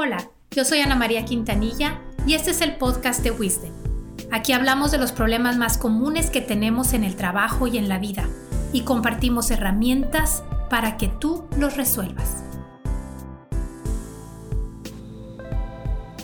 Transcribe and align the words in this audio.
Hola, 0.00 0.30
yo 0.52 0.64
soy 0.64 0.78
Ana 0.78 0.94
María 0.94 1.24
Quintanilla 1.24 1.98
y 2.24 2.34
este 2.34 2.52
es 2.52 2.60
el 2.60 2.76
podcast 2.76 3.20
de 3.24 3.32
Wisdom. 3.32 3.72
Aquí 4.30 4.52
hablamos 4.52 4.92
de 4.92 4.98
los 4.98 5.10
problemas 5.10 5.56
más 5.56 5.76
comunes 5.76 6.30
que 6.30 6.40
tenemos 6.40 6.92
en 6.92 7.02
el 7.02 7.16
trabajo 7.16 7.66
y 7.66 7.78
en 7.78 7.88
la 7.88 7.98
vida 7.98 8.28
y 8.72 8.82
compartimos 8.82 9.50
herramientas 9.50 10.44
para 10.70 10.98
que 10.98 11.08
tú 11.08 11.46
los 11.58 11.76
resuelvas. 11.76 12.44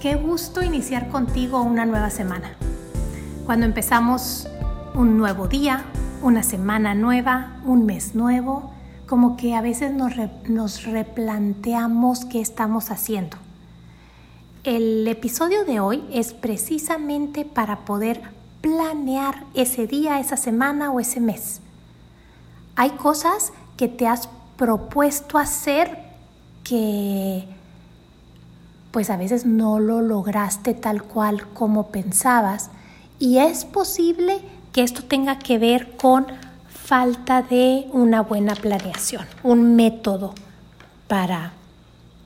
Qué 0.01 0.15
gusto 0.15 0.63
iniciar 0.63 1.09
contigo 1.09 1.61
una 1.61 1.85
nueva 1.85 2.11
semana. 2.11 2.53
Cuando 3.45 3.67
empezamos 3.67 4.47
un 4.95 5.19
nuevo 5.19 5.49
día, 5.49 5.83
una 6.23 6.45
semana 6.45 6.95
nueva, 6.95 7.57
un 7.65 7.87
mes 7.87 8.15
nuevo, 8.15 8.73
como 9.09 9.37
que 9.37 9.57
a 9.57 9.63
veces 9.63 9.93
nos, 9.93 10.13
nos 10.49 10.85
replanteamos 10.85 12.25
qué 12.25 12.41
estamos 12.41 12.93
haciendo 12.93 13.44
el 14.65 15.07
episodio 15.07 15.65
de 15.67 15.79
hoy 15.79 16.03
es 16.11 16.33
precisamente 16.33 17.45
para 17.45 17.81
poder 17.81 18.23
planear 18.63 19.45
ese 19.53 19.87
día, 19.87 20.19
esa 20.19 20.39
semana 20.39 20.91
o 20.91 21.01
ese 21.01 21.21
mes. 21.21 21.61
Hay 22.75 22.91
cosas 22.91 23.53
que 23.77 23.89
te 23.89 24.07
has 24.07 24.29
propuesto 24.57 25.37
hacer 25.39 25.99
que 26.65 27.45
pues 28.91 29.11
a 29.11 29.17
veces 29.17 29.45
no 29.45 29.81
lo 29.81 30.01
lograste 30.01 30.73
tal 30.73 31.03
cual 31.03 31.47
como 31.49 31.89
pensabas 31.89 32.71
y 33.19 33.39
es 33.39 33.65
posible 33.65 34.39
que 34.73 34.83
esto 34.83 35.03
tenga 35.05 35.39
que 35.39 35.59
ver 35.59 35.97
con 35.97 36.27
falta 36.69 37.43
de 37.43 37.87
una 37.93 38.23
buena 38.23 38.55
planeación, 38.55 39.27
un 39.43 39.77
método 39.77 40.35
para 41.07 41.53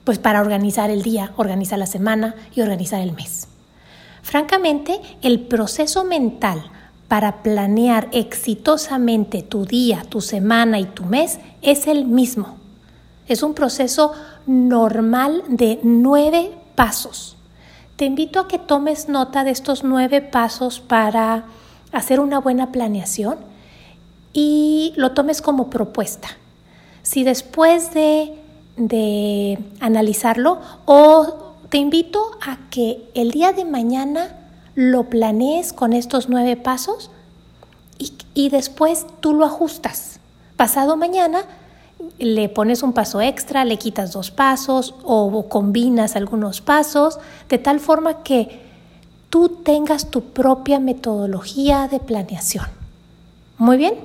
pues 0.09 0.17
para 0.17 0.41
organizar 0.41 0.89
el 0.89 1.03
día, 1.03 1.33
organizar 1.37 1.77
la 1.77 1.85
semana 1.85 2.33
y 2.55 2.61
organizar 2.61 2.99
el 2.99 3.11
mes. 3.11 3.47
Francamente, 4.23 4.99
el 5.21 5.41
proceso 5.41 6.03
mental 6.03 6.63
para 7.07 7.43
planear 7.43 8.07
exitosamente 8.11 9.43
tu 9.43 9.65
día, 9.65 10.01
tu 10.09 10.21
semana 10.21 10.79
y 10.79 10.85
tu 10.85 11.05
mes 11.05 11.37
es 11.61 11.85
el 11.85 12.05
mismo. 12.05 12.57
Es 13.27 13.43
un 13.43 13.53
proceso 13.53 14.13
normal 14.47 15.43
de 15.47 15.79
nueve 15.83 16.57
pasos. 16.73 17.37
Te 17.95 18.05
invito 18.05 18.39
a 18.39 18.47
que 18.47 18.57
tomes 18.57 19.09
nota 19.09 19.43
de 19.43 19.51
estos 19.51 19.83
nueve 19.83 20.23
pasos 20.23 20.79
para 20.79 21.43
hacer 21.91 22.19
una 22.19 22.39
buena 22.39 22.71
planeación 22.71 23.37
y 24.33 24.91
lo 24.95 25.11
tomes 25.11 25.43
como 25.43 25.69
propuesta. 25.69 26.29
Si 27.03 27.23
después 27.23 27.93
de 27.93 28.48
de 28.79 29.59
analizarlo 29.79 30.59
o 30.85 31.53
te 31.69 31.77
invito 31.77 32.31
a 32.41 32.57
que 32.71 33.09
el 33.13 33.31
día 33.31 33.51
de 33.51 33.65
mañana 33.65 34.35
lo 34.73 35.09
planees 35.09 35.73
con 35.73 35.93
estos 35.93 36.29
nueve 36.29 36.55
pasos 36.55 37.11
y, 38.33 38.47
después 38.49 39.05
tú 39.19 39.33
lo 39.33 39.43
ajustas. 39.43 40.21
Pasado 40.55 40.95
mañana 40.95 41.41
le 42.17 42.47
pones 42.47 42.81
un 42.81 42.93
paso 42.93 43.19
extra, 43.19 43.65
le 43.65 43.77
quitas 43.77 44.13
dos 44.13 44.31
pasos 44.31 44.95
o 45.03 45.49
combinas 45.49 46.15
algunos 46.15 46.61
pasos 46.61 47.19
de 47.49 47.57
tal 47.57 47.81
forma 47.81 48.23
que 48.23 48.61
tú 49.29 49.49
tengas 49.49 50.09
tu 50.09 50.21
propia 50.21 50.79
metodología 50.79 51.89
de 51.89 51.99
planeación. 51.99 52.65
Muy 53.57 53.75
bien. 53.75 53.95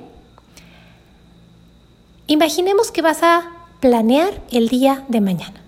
Imaginemos 2.27 2.91
que 2.91 3.01
vas 3.01 3.23
a 3.23 3.54
planear 3.85 4.41
el 4.49 4.67
día 4.67 5.05
de 5.09 5.21
mañana. 5.21 5.61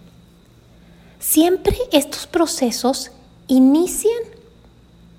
Siempre 1.19 1.77
estos 1.91 2.25
procesos 2.25 3.11
inician 3.45 4.23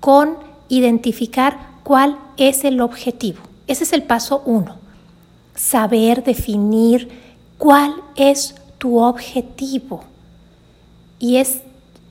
con 0.01 0.35
identificar 0.67 1.57
cuál 1.83 2.19
es 2.35 2.65
el 2.65 2.81
objetivo. 2.81 3.39
Ese 3.67 3.85
es 3.85 3.93
el 3.93 4.03
paso 4.03 4.43
uno. 4.45 4.75
Saber 5.55 6.25
definir 6.25 7.07
cuál 7.57 7.95
es 8.17 8.55
tu 8.79 8.99
objetivo. 8.99 10.03
Y 11.19 11.37
es, 11.37 11.61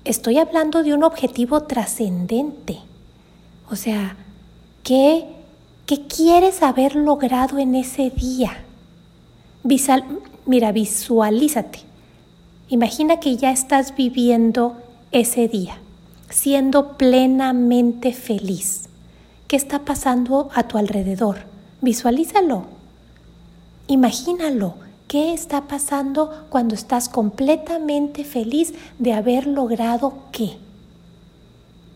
estoy 0.07 0.39
hablando 0.39 0.83
de 0.83 0.95
un 0.95 1.05
objetivo 1.05 1.65
trascendente. 1.65 2.79
O 3.71 3.77
sea, 3.77 4.17
¿qué, 4.85 5.27
¿qué 5.85 6.07
quieres 6.07 6.63
haber 6.63 6.97
logrado 6.97 7.59
en 7.59 7.75
ese 7.75 8.09
día? 8.09 8.65
Mira, 10.49 10.73
visualízate. 10.73 11.81
Imagina 12.71 13.21
que 13.21 13.37
ya 13.37 13.51
estás 13.51 13.95
viviendo 13.95 14.79
ese 15.13 15.47
día, 15.47 15.77
siendo 16.31 16.97
plenamente 16.97 18.15
feliz. 18.15 18.89
¿Qué 19.47 19.57
está 19.57 19.81
pasando 19.81 20.49
a 20.55 20.63
tu 20.63 20.79
alrededor? 20.79 21.41
Visualízalo. 21.83 22.65
Imagínalo. 23.89 24.77
¿Qué 25.07 25.35
está 25.35 25.69
pasando 25.69 26.47
cuando 26.49 26.75
estás 26.75 27.11
completamente 27.11 28.25
feliz 28.25 28.73
de 28.99 29.13
haber 29.13 29.47
logrado 29.47 30.15
qué? 30.33 30.57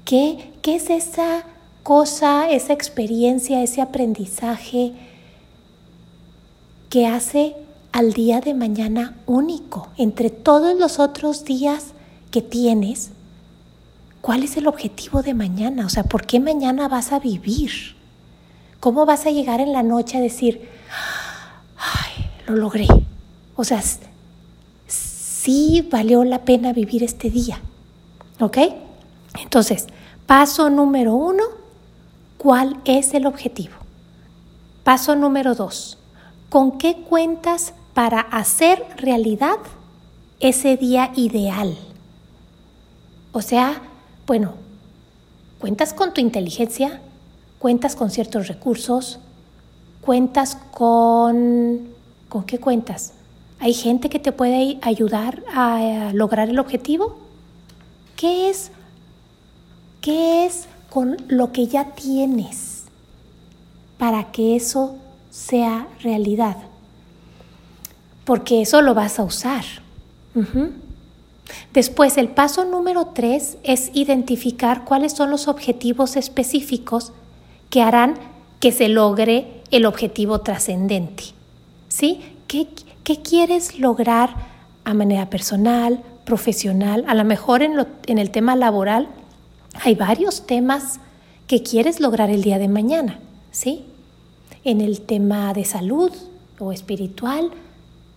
¿Qué, 0.05 0.53
qué 0.61 0.77
es 0.77 0.91
esa 0.91 1.45
cosa, 1.83 2.51
esa 2.51 2.75
experiencia, 2.75 3.63
ese 3.63 3.81
aprendizaje 3.81 4.93
que 6.91 7.07
hace 7.07 7.57
al 7.93 8.15
día 8.15 8.41
de 8.41 8.55
mañana 8.55 9.15
único 9.27 9.89
entre 9.99 10.31
todos 10.31 10.79
los 10.79 10.99
otros 10.99 11.45
días 11.45 11.93
que 12.31 12.41
tienes. 12.41 13.11
¿Cuál 14.23 14.43
es 14.43 14.57
el 14.57 14.67
objetivo 14.67 15.23
de 15.23 15.35
mañana? 15.35 15.85
O 15.85 15.89
sea, 15.91 16.05
¿por 16.05 16.27
qué 16.27 16.41
mañana 16.41 16.89
vas 16.89 17.13
a 17.13 17.19
vivir? 17.19 17.71
¿Cómo 18.81 19.05
vas 19.05 19.27
a 19.27 19.31
llegar 19.31 19.61
en 19.61 19.73
la 19.73 19.83
noche 19.83 20.17
a 20.17 20.21
decir, 20.21 20.69
ay, 21.77 22.31
lo 22.47 22.57
logré? 22.57 22.87
O 23.57 23.65
sea, 23.65 23.83
sí 24.87 25.87
valió 25.91 26.25
la 26.25 26.45
pena 26.45 26.73
vivir 26.73 27.03
este 27.03 27.31
día. 27.31 27.61
¿Ok? 28.41 28.59
Entonces, 29.41 29.87
paso 30.27 30.71
número 30.71 31.15
uno, 31.15 31.45
¿cuál 32.39 32.81
es 32.85 33.13
el 33.15 33.27
objetivo? 33.27 33.75
Paso 34.83 35.15
número 35.15 35.55
dos, 35.55 35.99
¿con 36.49 36.79
qué 36.79 36.97
cuentas 36.97 37.75
para 37.95 38.21
hacer 38.21 38.85
realidad 38.97 39.57
ese 40.41 40.77
día 40.77 41.13
ideal. 41.15 41.77
O 43.33 43.43
sea, 43.43 43.83
bueno, 44.27 44.55
cuentas 45.59 45.93
con 45.93 46.13
tu 46.13 46.21
inteligencia, 46.21 47.01
cuentas 47.59 47.97
con 47.97 48.11
ciertos 48.11 48.49
recursos, 48.49 49.19
cuentas 50.01 50.57
con... 50.73 51.93
¿Con 52.29 52.45
qué 52.45 52.59
cuentas? 52.59 53.13
¿Hay 53.61 53.75
gente 53.75 54.09
que 54.09 54.19
te 54.19 54.33
puede 54.33 54.79
ayudar 54.81 55.43
a 55.55 56.11
lograr 56.15 56.49
el 56.49 56.59
objetivo? 56.59 57.17
¿Qué 58.17 58.49
es, 58.49 58.71
qué 60.01 60.47
es 60.47 60.67
con 60.89 61.19
lo 61.29 61.53
que 61.53 61.67
ya 61.67 61.91
tienes 61.95 62.85
para 63.99 64.33
que 64.33 64.57
eso 64.57 64.97
sea 65.31 65.87
realidad? 66.03 66.57
Porque 68.25 68.63
eso 68.63 68.83
lo 68.83 68.95
vas 68.95 69.19
a 69.19 69.25
usar. 69.25 69.65
Después, 71.73 72.17
el 72.19 72.29
paso 72.29 72.65
número 72.65 73.07
tres 73.15 73.59
es 73.63 73.91
identificar 73.95 74.85
cuáles 74.85 75.13
son 75.13 75.31
los 75.31 75.49
objetivos 75.49 76.17
específicos 76.17 77.13
que 77.71 77.83
harán 77.83 78.15
que 78.61 78.73
se 78.73 78.89
logre 78.89 79.63
el 79.71 79.87
objetivo 79.87 80.41
trascendente. 80.41 81.25
¿Sí? 81.89 82.21
¿Qué, 82.47 82.69
¿Qué, 83.03 83.21
quieres 83.21 83.79
lograr 83.79 84.35
a 84.85 84.95
manera 84.95 85.29
personal, 85.29 86.03
profesional? 86.25 87.05
A 87.09 87.15
lo 87.15 87.25
mejor 87.25 87.63
en, 87.63 87.87
en 88.07 88.19
el 88.19 88.31
tema 88.31 88.57
laboral 88.57 89.09
hay 89.83 89.95
varios 89.95 90.47
temas 90.47 91.01
que 91.47 91.63
quieres 91.63 92.01
lograr 92.01 92.31
el 92.31 92.43
día 92.43 92.59
de 92.59 92.69
mañana. 92.69 93.19
¿Sí? 93.51 93.85
En 94.65 94.81
el 94.81 95.01
tema 95.01 95.53
de 95.53 95.65
salud 95.65 96.13
o 96.59 96.73
espiritual, 96.73 97.51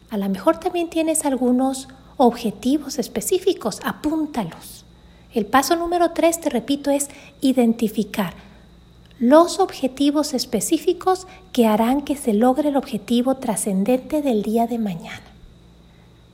a 0.10 0.18
lo 0.18 0.30
mejor 0.30 0.60
también 0.60 0.90
tienes 0.90 1.26
algunos 1.26 1.88
objetivos 2.18 3.00
específicos, 3.00 3.80
apúntalos. 3.84 4.86
El 5.34 5.46
paso 5.46 5.76
número 5.76 6.12
tres, 6.12 6.40
te 6.40 6.50
repito, 6.50 6.92
es 6.92 7.10
identificar 7.42 8.34
los 9.20 9.60
objetivos 9.60 10.34
específicos 10.34 11.28
que 11.54 11.68
harán 11.68 12.02
que 12.02 12.16
se 12.16 12.34
logre 12.34 12.70
el 12.70 12.78
objetivo 12.78 13.36
trascendente 13.36 14.22
del 14.22 14.44
día 14.44 14.68
de 14.68 14.78
mañana. 14.78 15.24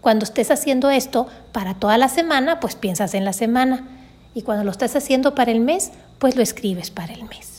Cuando 0.01 0.25
estés 0.25 0.49
haciendo 0.49 0.89
esto 0.89 1.27
para 1.51 1.75
toda 1.75 1.97
la 1.97 2.09
semana, 2.09 2.59
pues 2.59 2.75
piensas 2.75 3.13
en 3.13 3.23
la 3.23 3.33
semana. 3.33 3.87
Y 4.33 4.41
cuando 4.41 4.63
lo 4.63 4.71
estás 4.71 4.95
haciendo 4.95 5.35
para 5.35 5.51
el 5.51 5.59
mes, 5.59 5.91
pues 6.17 6.35
lo 6.35 6.41
escribes 6.41 6.89
para 6.89 7.13
el 7.13 7.23
mes. 7.25 7.50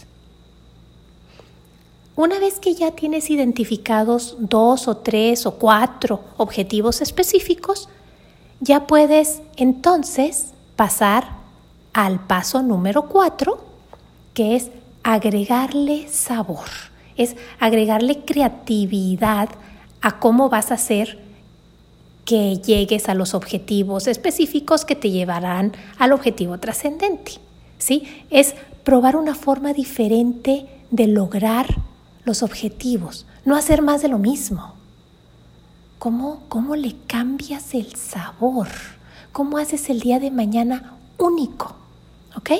Una 2.14 2.38
vez 2.38 2.58
que 2.58 2.74
ya 2.74 2.90
tienes 2.90 3.30
identificados 3.30 4.36
dos 4.38 4.86
o 4.86 4.98
tres 4.98 5.46
o 5.46 5.52
cuatro 5.52 6.20
objetivos 6.36 7.00
específicos, 7.00 7.88
ya 8.60 8.86
puedes 8.86 9.40
entonces 9.56 10.52
pasar 10.76 11.28
al 11.94 12.20
paso 12.20 12.62
número 12.62 13.08
cuatro, 13.08 13.64
que 14.34 14.56
es 14.56 14.70
agregarle 15.02 16.06
sabor, 16.08 16.68
es 17.16 17.34
agregarle 17.58 18.24
creatividad 18.24 19.48
a 20.02 20.18
cómo 20.18 20.50
vas 20.50 20.70
a 20.70 20.74
hacer 20.74 21.18
que 22.26 22.58
llegues 22.58 23.08
a 23.08 23.14
los 23.14 23.34
objetivos 23.34 24.06
específicos 24.06 24.84
que 24.84 24.96
te 24.96 25.10
llevarán 25.10 25.72
al 25.98 26.12
objetivo 26.12 26.58
trascendente. 26.58 27.32
¿sí? 27.78 28.04
Es 28.30 28.54
probar 28.84 29.16
una 29.16 29.34
forma 29.34 29.72
diferente 29.72 30.66
de 30.90 31.06
lograr 31.06 31.66
los 32.24 32.42
objetivos, 32.42 33.26
no 33.44 33.56
hacer 33.56 33.82
más 33.82 34.02
de 34.02 34.08
lo 34.08 34.18
mismo. 34.18 34.74
¿Cómo, 35.98 36.42
cómo 36.48 36.76
le 36.76 36.96
cambias 37.06 37.74
el 37.74 37.94
sabor? 37.94 38.68
¿Cómo 39.32 39.58
haces 39.58 39.88
el 39.88 40.00
día 40.00 40.18
de 40.18 40.30
mañana 40.30 40.96
único? 41.18 41.74
¿Ok? 42.36 42.50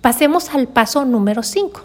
Pasemos 0.00 0.50
al 0.50 0.68
paso 0.68 1.04
número 1.04 1.42
5. 1.42 1.80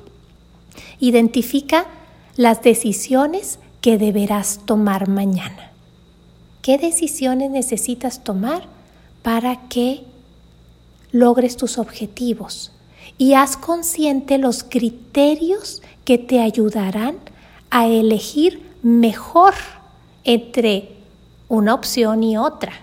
Identifica 0.99 1.87
las 2.35 2.61
decisiones 2.61 3.59
que 3.81 3.97
deberás 3.97 4.59
tomar 4.65 5.09
mañana. 5.09 5.71
¿Qué 6.61 6.77
decisiones 6.77 7.49
necesitas 7.49 8.23
tomar 8.23 8.67
para 9.23 9.67
que 9.67 10.03
logres 11.11 11.57
tus 11.57 11.79
objetivos? 11.79 12.71
Y 13.17 13.33
haz 13.33 13.57
consciente 13.57 14.37
los 14.37 14.63
criterios 14.63 15.81
que 16.11 16.17
te 16.17 16.41
ayudarán 16.41 17.15
a 17.69 17.87
elegir 17.87 18.69
mejor 18.83 19.53
entre 20.25 20.89
una 21.47 21.73
opción 21.73 22.21
y 22.21 22.35
otra. 22.35 22.73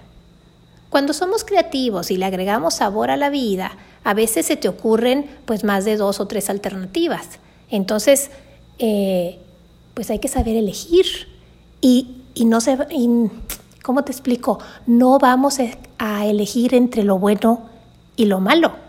Cuando 0.88 1.12
somos 1.12 1.44
creativos 1.44 2.10
y 2.10 2.16
le 2.16 2.24
agregamos 2.24 2.76
sabor 2.76 3.10
a 3.10 3.18
la 3.18 3.28
vida, 3.28 3.72
a 4.02 4.14
veces 4.14 4.46
se 4.46 4.56
te 4.56 4.66
ocurren 4.66 5.26
pues 5.44 5.62
más 5.62 5.84
de 5.84 5.98
dos 5.98 6.20
o 6.20 6.26
tres 6.26 6.48
alternativas. 6.48 7.38
Entonces, 7.68 8.30
eh, 8.78 9.38
pues 9.92 10.08
hay 10.08 10.20
que 10.20 10.28
saber 10.28 10.56
elegir 10.56 11.04
y, 11.82 12.22
y 12.32 12.46
no 12.46 12.62
se... 12.62 12.78
¿Cómo 13.82 14.04
te 14.04 14.12
explico? 14.12 14.58
No 14.86 15.18
vamos 15.18 15.58
a 15.98 16.24
elegir 16.24 16.74
entre 16.74 17.04
lo 17.04 17.18
bueno 17.18 17.68
y 18.16 18.24
lo 18.24 18.40
malo. 18.40 18.87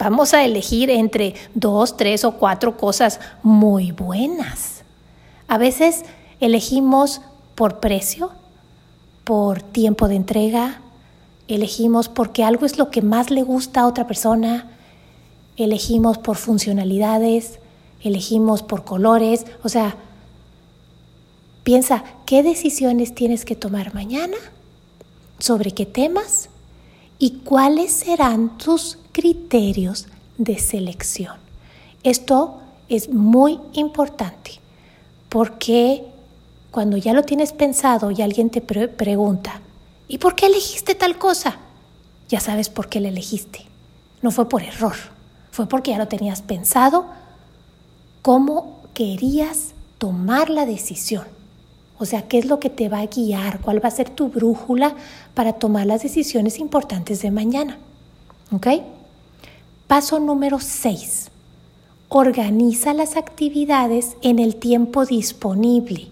Vamos 0.00 0.32
a 0.32 0.46
elegir 0.46 0.88
entre 0.88 1.34
dos, 1.54 1.98
tres 1.98 2.24
o 2.24 2.32
cuatro 2.32 2.78
cosas 2.78 3.20
muy 3.42 3.92
buenas. 3.92 4.82
A 5.46 5.58
veces 5.58 6.06
elegimos 6.40 7.20
por 7.54 7.80
precio, 7.80 8.30
por 9.24 9.60
tiempo 9.60 10.08
de 10.08 10.16
entrega, 10.16 10.80
elegimos 11.48 12.08
porque 12.08 12.44
algo 12.44 12.64
es 12.64 12.78
lo 12.78 12.90
que 12.90 13.02
más 13.02 13.30
le 13.30 13.42
gusta 13.42 13.82
a 13.82 13.86
otra 13.86 14.06
persona, 14.06 14.70
elegimos 15.58 16.16
por 16.16 16.38
funcionalidades, 16.38 17.58
elegimos 18.02 18.62
por 18.62 18.84
colores, 18.84 19.44
o 19.62 19.68
sea, 19.68 19.96
piensa 21.62 22.04
qué 22.24 22.42
decisiones 22.42 23.14
tienes 23.14 23.44
que 23.44 23.54
tomar 23.54 23.92
mañana, 23.92 24.38
sobre 25.38 25.72
qué 25.72 25.84
temas 25.84 26.48
y 27.20 27.42
cuáles 27.44 27.92
serán 27.92 28.58
tus 28.58 28.98
criterios 29.12 30.08
de 30.38 30.58
selección. 30.58 31.36
Esto 32.02 32.58
es 32.88 33.10
muy 33.10 33.60
importante 33.74 34.58
porque 35.28 36.04
cuando 36.72 36.96
ya 36.96 37.12
lo 37.12 37.22
tienes 37.22 37.52
pensado 37.52 38.10
y 38.10 38.22
alguien 38.22 38.50
te 38.50 38.60
pregunta, 38.60 39.60
¿Y 40.10 40.18
por 40.18 40.34
qué 40.34 40.46
elegiste 40.46 40.96
tal 40.96 41.18
cosa? 41.18 41.56
Ya 42.28 42.40
sabes 42.40 42.68
por 42.68 42.88
qué 42.88 42.98
la 42.98 43.10
elegiste. 43.10 43.64
No 44.22 44.32
fue 44.32 44.48
por 44.48 44.60
error, 44.64 44.96
fue 45.52 45.68
porque 45.68 45.92
ya 45.92 45.98
lo 45.98 46.08
tenías 46.08 46.42
pensado, 46.42 47.06
cómo 48.20 48.82
querías 48.92 49.68
tomar 49.98 50.50
la 50.50 50.66
decisión. 50.66 51.22
O 52.00 52.06
sea, 52.06 52.26
qué 52.28 52.38
es 52.38 52.46
lo 52.46 52.58
que 52.60 52.70
te 52.70 52.88
va 52.88 53.00
a 53.00 53.06
guiar, 53.06 53.60
cuál 53.60 53.84
va 53.84 53.88
a 53.88 53.92
ser 53.92 54.08
tu 54.08 54.30
brújula 54.30 54.96
para 55.34 55.52
tomar 55.52 55.84
las 55.84 56.02
decisiones 56.02 56.58
importantes 56.58 57.20
de 57.20 57.30
mañana. 57.30 57.76
¿Ok? 58.50 58.68
Paso 59.86 60.18
número 60.18 60.60
6. 60.60 61.30
Organiza 62.08 62.94
las 62.94 63.16
actividades 63.16 64.16
en 64.22 64.38
el 64.38 64.56
tiempo 64.56 65.04
disponible. 65.04 66.08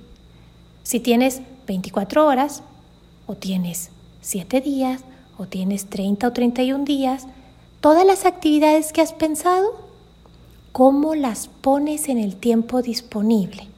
Si 0.83 1.01
tienes 1.01 1.41
24 1.67 2.27
horas, 2.27 2.63
o 3.27 3.35
tienes 3.35 3.89
7 4.21 4.61
días, 4.61 5.01
o 5.39 5.47
tienes 5.47 5.87
30 5.87 6.29
o 6.29 6.33
31 6.35 6.85
días, 6.85 7.27
todas 7.81 8.05
las 8.05 8.27
actividades 8.27 8.93
que 8.93 9.01
has 9.01 9.15
pensado, 9.15 9.75
cómo 10.73 11.15
las 11.15 11.49
pones 11.49 12.11
en 12.11 12.19
el 12.19 12.37
tiempo 12.37 12.83
disponible. 12.83 13.69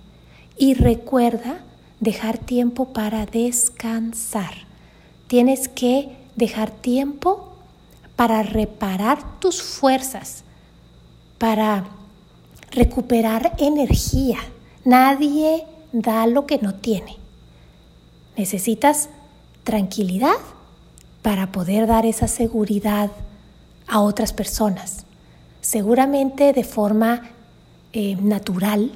Y 0.58 0.74
recuerda 0.74 1.60
dejar 2.00 2.38
tiempo 2.38 2.92
para 2.92 3.26
descansar. 3.26 4.54
Tienes 5.28 5.68
que 5.68 6.16
dejar 6.34 6.70
tiempo 6.70 7.52
para 8.16 8.42
reparar 8.42 9.38
tus 9.38 9.62
fuerzas, 9.62 10.44
para 11.38 11.86
recuperar 12.72 13.54
energía. 13.58 14.38
Nadie 14.84 15.64
da 15.92 16.26
lo 16.26 16.46
que 16.46 16.58
no 16.58 16.74
tiene. 16.74 17.16
Necesitas 18.36 19.10
tranquilidad 19.64 20.36
para 21.22 21.52
poder 21.52 21.86
dar 21.86 22.06
esa 22.06 22.28
seguridad 22.28 23.10
a 23.86 24.00
otras 24.00 24.32
personas. 24.32 25.04
Seguramente 25.60 26.52
de 26.52 26.64
forma 26.64 27.30
eh, 27.92 28.16
natural, 28.16 28.92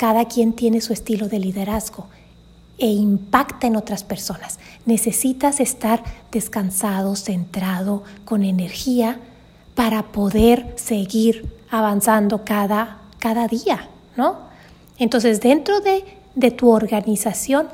cada 0.00 0.24
quien 0.24 0.54
tiene 0.54 0.80
su 0.80 0.94
estilo 0.94 1.28
de 1.28 1.38
liderazgo 1.38 2.06
e 2.78 2.86
impacta 2.86 3.66
en 3.66 3.76
otras 3.76 4.02
personas. 4.02 4.58
Necesitas 4.86 5.60
estar 5.60 6.02
descansado, 6.32 7.16
centrado, 7.16 8.02
con 8.24 8.42
energía 8.42 9.20
para 9.74 10.04
poder 10.04 10.72
seguir 10.76 11.54
avanzando 11.68 12.46
cada, 12.46 13.02
cada 13.18 13.46
día, 13.46 13.90
¿no? 14.16 14.38
Entonces, 14.96 15.42
dentro 15.42 15.80
de, 15.80 16.02
de 16.34 16.50
tu 16.50 16.70
organización, 16.70 17.68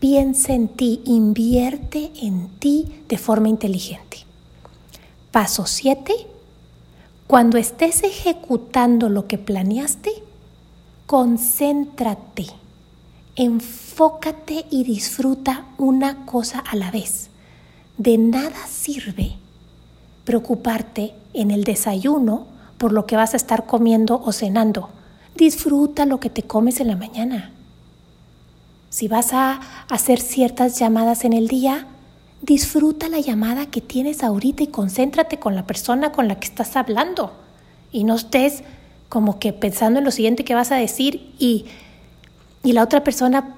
piensa 0.00 0.54
en 0.54 0.66
ti, 0.66 1.00
invierte 1.04 2.10
en 2.22 2.48
ti 2.58 3.04
de 3.08 3.18
forma 3.18 3.48
inteligente. 3.48 4.16
Paso 5.30 5.66
7. 5.66 6.12
Cuando 7.28 7.56
estés 7.56 8.02
ejecutando 8.02 9.08
lo 9.08 9.28
que 9.28 9.38
planeaste, 9.38 10.24
concéntrate, 11.12 12.46
enfócate 13.36 14.64
y 14.70 14.82
disfruta 14.82 15.66
una 15.76 16.24
cosa 16.24 16.60
a 16.60 16.74
la 16.74 16.90
vez. 16.90 17.28
De 17.98 18.16
nada 18.16 18.66
sirve 18.66 19.34
preocuparte 20.24 21.12
en 21.34 21.50
el 21.50 21.64
desayuno 21.64 22.46
por 22.78 22.94
lo 22.94 23.04
que 23.04 23.16
vas 23.16 23.34
a 23.34 23.36
estar 23.36 23.66
comiendo 23.66 24.22
o 24.24 24.32
cenando. 24.32 24.88
Disfruta 25.36 26.06
lo 26.06 26.18
que 26.18 26.30
te 26.30 26.44
comes 26.44 26.80
en 26.80 26.88
la 26.88 26.96
mañana. 26.96 27.52
Si 28.88 29.06
vas 29.06 29.34
a 29.34 29.60
hacer 29.90 30.18
ciertas 30.18 30.78
llamadas 30.78 31.26
en 31.26 31.34
el 31.34 31.46
día, 31.46 31.88
disfruta 32.40 33.10
la 33.10 33.20
llamada 33.20 33.66
que 33.66 33.82
tienes 33.82 34.24
ahorita 34.24 34.62
y 34.62 34.68
concéntrate 34.68 35.38
con 35.38 35.56
la 35.56 35.66
persona 35.66 36.10
con 36.10 36.26
la 36.26 36.40
que 36.40 36.46
estás 36.46 36.74
hablando. 36.74 37.34
Y 37.92 38.04
no 38.04 38.14
estés 38.14 38.64
como 39.12 39.38
que 39.38 39.52
pensando 39.52 39.98
en 39.98 40.06
lo 40.06 40.10
siguiente 40.10 40.42
que 40.42 40.54
vas 40.54 40.72
a 40.72 40.76
decir 40.76 41.34
y, 41.38 41.66
y 42.62 42.72
la 42.72 42.82
otra 42.82 43.04
persona 43.04 43.56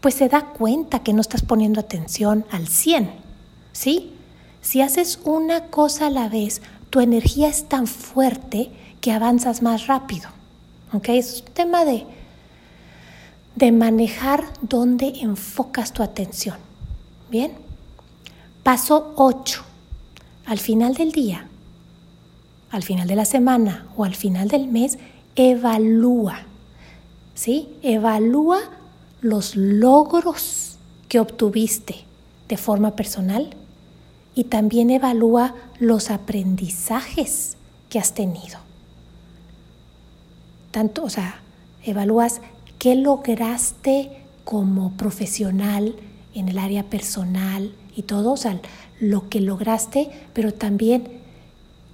pues 0.00 0.16
se 0.16 0.28
da 0.28 0.46
cuenta 0.46 1.04
que 1.04 1.12
no 1.12 1.20
estás 1.20 1.42
poniendo 1.42 1.78
atención 1.78 2.44
al 2.50 2.66
100. 2.66 3.08
¿Sí? 3.70 4.10
Si 4.62 4.80
haces 4.80 5.20
una 5.22 5.66
cosa 5.66 6.08
a 6.08 6.10
la 6.10 6.28
vez, 6.28 6.60
tu 6.90 6.98
energía 6.98 7.46
es 7.46 7.68
tan 7.68 7.86
fuerte 7.86 8.72
que 9.00 9.12
avanzas 9.12 9.62
más 9.62 9.86
rápido. 9.86 10.28
¿Ok? 10.92 11.10
Es 11.10 11.44
un 11.46 11.54
tema 11.54 11.84
de, 11.84 12.04
de 13.54 13.70
manejar 13.70 14.44
dónde 14.60 15.20
enfocas 15.20 15.92
tu 15.92 16.02
atención. 16.02 16.56
Bien. 17.30 17.52
Paso 18.64 19.12
8. 19.14 19.62
Al 20.46 20.58
final 20.58 20.94
del 20.94 21.12
día, 21.12 21.46
al 22.70 22.82
final 22.82 23.08
de 23.08 23.16
la 23.16 23.24
semana 23.24 23.86
o 23.96 24.04
al 24.04 24.14
final 24.14 24.48
del 24.48 24.68
mes, 24.68 24.98
evalúa. 25.36 26.42
¿Sí? 27.34 27.68
Evalúa 27.82 28.60
los 29.20 29.56
logros 29.56 30.76
que 31.08 31.20
obtuviste 31.20 32.04
de 32.48 32.56
forma 32.56 32.96
personal 32.96 33.50
y 34.34 34.44
también 34.44 34.90
evalúa 34.90 35.54
los 35.78 36.10
aprendizajes 36.10 37.56
que 37.88 37.98
has 37.98 38.14
tenido. 38.14 38.58
Tanto, 40.70 41.02
o 41.02 41.10
sea, 41.10 41.40
evalúas 41.84 42.40
¿Qué 42.80 42.94
lograste 42.94 44.22
como 44.44 44.92
profesional 44.92 45.96
en 46.34 46.48
el 46.48 46.58
área 46.58 46.84
personal, 46.84 47.74
y 47.94 48.04
todo, 48.04 48.32
o 48.32 48.36
sea, 48.38 48.58
lo 49.00 49.28
que 49.28 49.42
lograste, 49.42 50.10
pero 50.32 50.54
también 50.54 51.19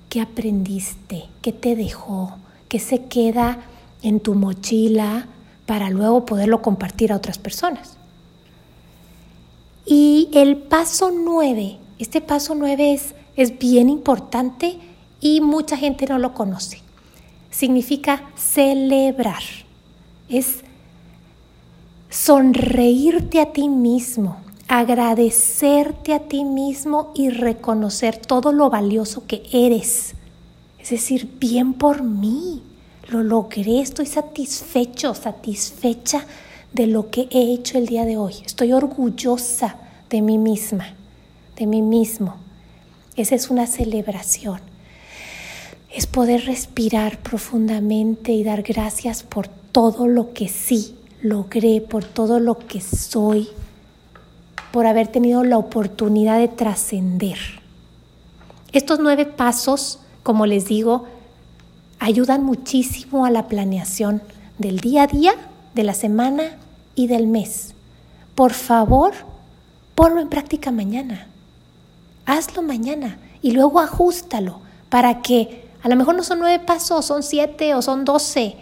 qué 0.08 0.20
aprendiste, 0.20 1.24
qué 1.42 1.52
te 1.52 1.76
dejó, 1.76 2.36
qué 2.68 2.78
se 2.78 3.04
queda 3.04 3.58
en 4.02 4.20
tu 4.20 4.34
mochila 4.34 5.26
para 5.66 5.90
luego 5.90 6.24
poderlo 6.24 6.62
compartir 6.62 7.12
a 7.12 7.16
otras 7.16 7.38
personas. 7.38 7.96
Y 9.84 10.28
el 10.32 10.56
paso 10.56 11.12
nueve, 11.12 11.78
este 11.98 12.20
paso 12.20 12.54
nueve 12.54 12.92
es, 12.92 13.14
es 13.36 13.58
bien 13.58 13.88
importante 13.88 14.78
y 15.20 15.40
mucha 15.40 15.76
gente 15.76 16.06
no 16.06 16.18
lo 16.18 16.34
conoce. 16.34 16.82
Significa 17.50 18.30
celebrar. 18.36 19.42
Es 20.28 20.60
sonreírte 22.10 23.40
a 23.40 23.52
ti 23.52 23.68
mismo, 23.68 24.38
agradecerte 24.68 26.12
a 26.12 26.20
ti 26.20 26.44
mismo 26.44 27.12
y 27.14 27.30
reconocer 27.30 28.16
todo 28.16 28.52
lo 28.52 28.68
valioso 28.68 29.26
que 29.26 29.42
eres. 29.52 30.14
Es 30.78 30.90
decir, 30.90 31.28
bien 31.38 31.72
por 31.74 32.02
mí, 32.02 32.62
lo 33.08 33.22
logré, 33.22 33.80
estoy 33.80 34.06
satisfecho, 34.06 35.14
satisfecha 35.14 36.26
de 36.72 36.86
lo 36.88 37.10
que 37.10 37.28
he 37.30 37.52
hecho 37.52 37.78
el 37.78 37.86
día 37.86 38.04
de 38.04 38.16
hoy. 38.16 38.34
Estoy 38.44 38.72
orgullosa 38.72 39.76
de 40.10 40.20
mí 40.20 40.38
misma, 40.38 40.94
de 41.56 41.66
mí 41.66 41.82
mismo. 41.82 42.36
Esa 43.16 43.34
es 43.34 43.50
una 43.50 43.66
celebración. 43.66 44.60
Es 45.94 46.06
poder 46.06 46.44
respirar 46.44 47.18
profundamente 47.18 48.32
y 48.32 48.44
dar 48.44 48.62
gracias 48.62 49.22
por 49.22 49.48
todo 49.48 50.06
lo 50.08 50.34
que 50.34 50.48
sí 50.48 50.96
logré, 51.22 51.80
por 51.80 52.04
todo 52.04 52.40
lo 52.40 52.58
que 52.58 52.80
soy, 52.80 53.48
por 54.76 54.86
haber 54.86 55.08
tenido 55.08 55.42
la 55.42 55.56
oportunidad 55.56 56.38
de 56.38 56.48
trascender. 56.48 57.38
Estos 58.72 59.00
nueve 59.00 59.24
pasos, 59.24 60.00
como 60.22 60.44
les 60.44 60.66
digo, 60.66 61.06
ayudan 61.98 62.44
muchísimo 62.44 63.24
a 63.24 63.30
la 63.30 63.48
planeación 63.48 64.20
del 64.58 64.80
día 64.80 65.04
a 65.04 65.06
día, 65.06 65.32
de 65.74 65.82
la 65.82 65.94
semana 65.94 66.58
y 66.94 67.06
del 67.06 67.26
mes. 67.26 67.74
Por 68.34 68.52
favor, 68.52 69.14
ponlo 69.94 70.20
en 70.20 70.28
práctica 70.28 70.70
mañana. 70.72 71.26
Hazlo 72.26 72.60
mañana 72.60 73.16
y 73.40 73.52
luego 73.52 73.80
ajustalo 73.80 74.60
para 74.90 75.22
que 75.22 75.70
a 75.82 75.88
lo 75.88 75.96
mejor 75.96 76.16
no 76.16 76.22
son 76.22 76.40
nueve 76.40 76.62
pasos, 76.62 77.06
son 77.06 77.22
siete 77.22 77.74
o 77.74 77.80
son 77.80 78.04
doce, 78.04 78.56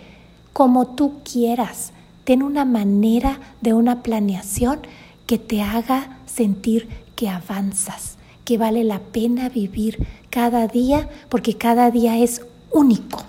como 0.52 0.86
tú 0.86 1.14
quieras. 1.24 1.90
Ten 2.22 2.44
una 2.44 2.64
manera 2.64 3.40
de 3.62 3.74
una 3.74 4.04
planeación 4.04 4.78
que 5.26 5.38
te 5.38 5.62
haga 5.62 6.18
sentir 6.26 6.88
que 7.16 7.28
avanzas, 7.28 8.16
que 8.44 8.58
vale 8.58 8.84
la 8.84 8.98
pena 8.98 9.48
vivir 9.48 10.06
cada 10.30 10.66
día 10.66 11.08
porque 11.28 11.56
cada 11.56 11.90
día 11.90 12.18
es 12.18 12.42
único. 12.70 13.22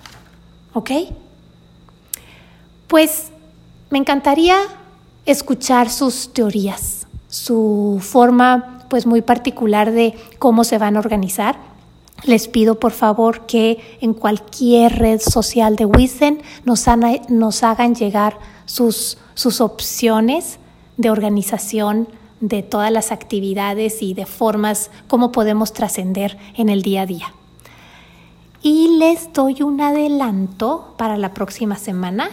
¿Ok? 0.74 0.90
Pues 2.86 3.28
me 3.90 3.98
encantaría 3.98 4.58
escuchar 5.24 5.90
sus 5.90 6.32
teorías, 6.32 7.06
su 7.28 7.98
forma 8.00 8.84
pues 8.88 9.06
muy 9.06 9.22
particular 9.22 9.90
de 9.92 10.14
cómo 10.38 10.64
se 10.64 10.78
van 10.78 10.96
a 10.96 11.00
organizar. 11.00 11.56
Les 12.24 12.48
pido 12.48 12.78
por 12.80 12.92
favor 12.92 13.46
que 13.46 13.98
en 14.00 14.14
cualquier 14.14 14.98
red 14.98 15.20
social 15.20 15.76
de 15.76 15.84
Wizen 15.84 16.42
nos, 16.64 16.84
nos 17.28 17.62
hagan 17.62 17.94
llegar 17.94 18.38
sus, 18.64 19.18
sus 19.34 19.60
opciones 19.60 20.58
de 20.96 21.10
organización 21.10 22.08
de 22.40 22.62
todas 22.62 22.90
las 22.90 23.12
actividades 23.12 24.02
y 24.02 24.14
de 24.14 24.26
formas 24.26 24.90
como 25.08 25.32
podemos 25.32 25.72
trascender 25.72 26.36
en 26.56 26.68
el 26.68 26.82
día 26.82 27.02
a 27.02 27.06
día. 27.06 27.34
Y 28.62 28.98
les 28.98 29.32
doy 29.32 29.62
un 29.62 29.80
adelanto 29.80 30.94
para 30.96 31.16
la 31.16 31.34
próxima 31.34 31.76
semana. 31.76 32.28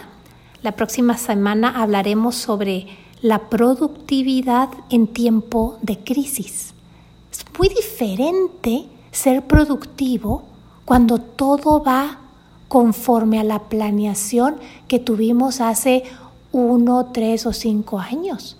La 0.62 0.72
próxima 0.72 1.16
semana 1.16 1.80
hablaremos 1.82 2.34
sobre 2.34 2.86
la 3.22 3.48
productividad 3.48 4.68
en 4.90 5.06
tiempo 5.06 5.78
de 5.80 5.98
crisis. 5.98 6.74
Es 7.32 7.44
muy 7.58 7.68
diferente 7.68 8.86
ser 9.10 9.46
productivo 9.46 10.44
cuando 10.84 11.18
todo 11.18 11.82
va 11.82 12.18
conforme 12.68 13.38
a 13.38 13.44
la 13.44 13.60
planeación 13.60 14.56
que 14.88 14.98
tuvimos 14.98 15.60
hace 15.60 16.04
uno, 16.54 17.10
tres 17.12 17.46
o 17.46 17.52
cinco 17.52 17.98
años, 17.98 18.56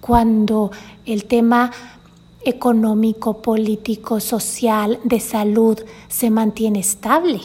cuando 0.00 0.70
el 1.04 1.26
tema 1.26 1.70
económico, 2.44 3.40
político, 3.42 4.18
social, 4.20 4.98
de 5.04 5.20
salud 5.20 5.78
se 6.08 6.30
mantiene 6.30 6.80
estable. 6.80 7.40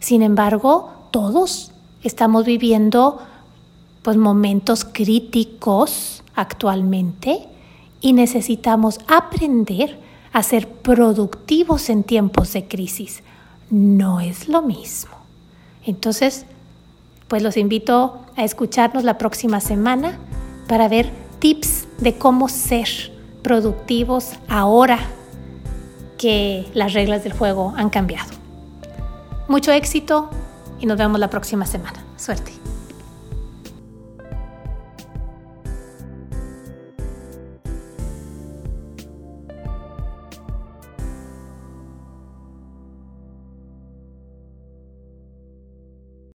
Sin 0.00 0.22
embargo, 0.22 0.92
todos 1.10 1.72
estamos 2.02 2.44
viviendo 2.44 3.20
pues 4.02 4.16
momentos 4.16 4.84
críticos 4.84 6.22
actualmente 6.34 7.48
y 8.00 8.12
necesitamos 8.12 9.00
aprender 9.08 9.98
a 10.32 10.42
ser 10.42 10.68
productivos 10.68 11.90
en 11.90 12.04
tiempos 12.04 12.52
de 12.52 12.68
crisis. 12.68 13.22
No 13.70 14.20
es 14.20 14.48
lo 14.48 14.62
mismo. 14.62 15.12
Entonces, 15.84 16.46
pues 17.28 17.42
los 17.42 17.56
invito 17.56 18.20
a 18.36 18.44
escucharnos 18.44 19.04
la 19.04 19.18
próxima 19.18 19.60
semana 19.60 20.18
para 20.66 20.88
ver 20.88 21.10
tips 21.38 21.86
de 21.98 22.16
cómo 22.16 22.48
ser 22.48 22.88
productivos 23.42 24.32
ahora 24.48 24.98
que 26.16 26.66
las 26.74 26.94
reglas 26.94 27.22
del 27.22 27.32
juego 27.32 27.74
han 27.76 27.90
cambiado. 27.90 28.30
Mucho 29.46 29.72
éxito 29.72 30.30
y 30.80 30.86
nos 30.86 30.98
vemos 30.98 31.20
la 31.20 31.30
próxima 31.30 31.64
semana. 31.64 32.02
Suerte. 32.16 32.57